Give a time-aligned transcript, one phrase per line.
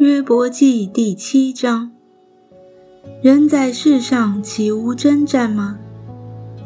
[0.00, 1.90] 约伯记第七章：
[3.20, 5.76] 人在世上岂无征战吗？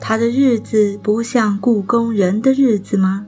[0.01, 3.27] 他的日子不像故宫人的日子吗？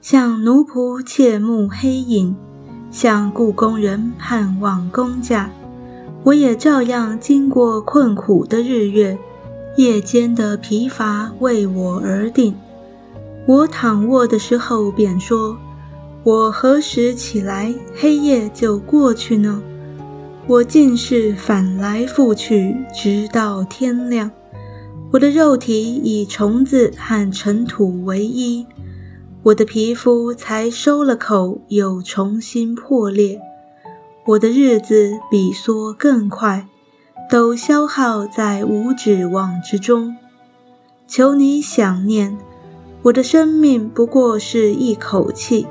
[0.00, 2.36] 像奴仆切慕黑影，
[2.92, 5.50] 像故宫人盼望公价。
[6.22, 9.18] 我也照样经过困苦的日月，
[9.76, 12.54] 夜间的疲乏为我而定。
[13.48, 15.58] 我躺卧的时候，便说。
[16.22, 19.62] 我何时起来，黑夜就过去呢？
[20.46, 24.30] 我竟是反来覆去，直到天亮。
[25.12, 28.66] 我的肉体以虫子和尘土为衣，
[29.42, 33.40] 我的皮肤才收了口，又重新破裂。
[34.26, 36.68] 我的日子比梭更快，
[37.30, 40.14] 都消耗在无指望之中。
[41.08, 42.36] 求你想念，
[43.04, 45.66] 我的生命不过是一口气。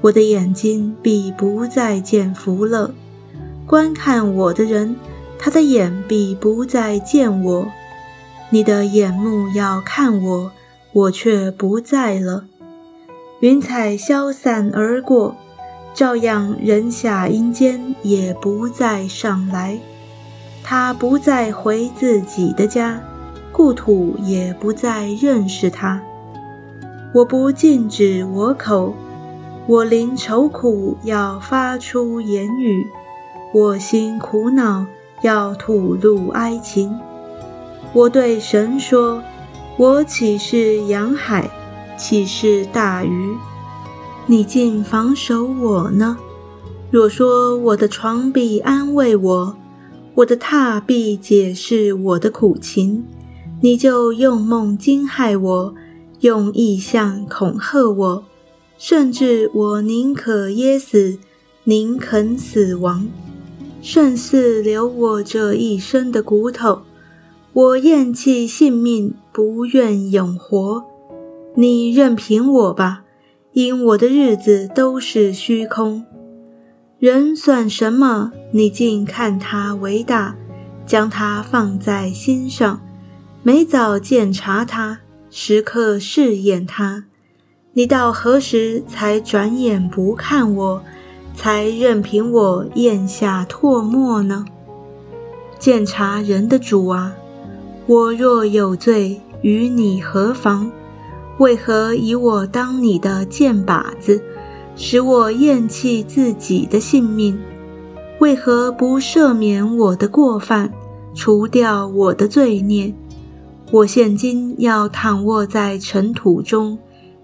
[0.00, 2.92] 我的眼睛必不再见福了，
[3.66, 4.94] 观看我的人，
[5.38, 7.66] 他的眼必不再见我。
[8.50, 10.52] 你的眼目要看我，
[10.92, 12.44] 我却不在了。
[13.40, 15.36] 云彩消散而过，
[15.92, 19.78] 照样人下阴间也不再上来。
[20.62, 23.00] 他不再回自己的家，
[23.50, 26.00] 故土也不再认识他。
[27.12, 28.94] 我不禁止我口。
[29.68, 32.86] 我临愁苦，要发出言语；
[33.52, 34.86] 我心苦恼，
[35.20, 36.98] 要吐露哀情。
[37.92, 39.22] 我对神说
[39.76, 41.50] ：“我岂是洋海，
[41.98, 43.36] 岂是大鱼？
[44.24, 46.16] 你竟防守我呢？
[46.90, 49.54] 若说我的床必安慰我，
[50.14, 53.04] 我的榻必解释我的苦情，
[53.60, 55.74] 你就用梦惊害我，
[56.20, 58.24] 用意象恐吓我。”
[58.78, 61.18] 甚至我宁可噎死，
[61.64, 63.08] 宁肯死亡，
[63.82, 66.82] 胜似留我这一身的骨头。
[67.52, 70.84] 我厌弃性命，不愿永活。
[71.56, 73.02] 你任凭我吧，
[73.52, 76.04] 因我的日子都是虚空。
[77.00, 78.30] 人算什么？
[78.52, 80.36] 你竟看他为大，
[80.86, 82.80] 将他放在心上，
[83.42, 85.00] 每早检查他，
[85.30, 87.06] 时刻试验他。
[87.78, 90.82] 你到何时才转眼不看我，
[91.36, 94.44] 才任凭我咽下唾沫呢？
[95.60, 97.14] 鉴察人的主啊，
[97.86, 100.68] 我若有罪，与你何妨？
[101.38, 104.20] 为何以我当你的箭靶子，
[104.74, 107.38] 使我厌弃自己的性命？
[108.18, 110.72] 为何不赦免我的过犯，
[111.14, 112.92] 除掉我的罪孽？
[113.70, 116.76] 我现今要躺卧在尘土中。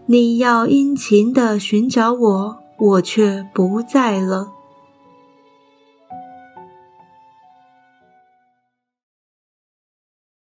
[0.06, 4.53] 你要殷勤地寻找我，我却不在了。